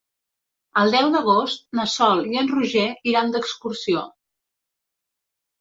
[0.83, 4.03] El deu d'agost na Sol i en Roger iran d'excursió.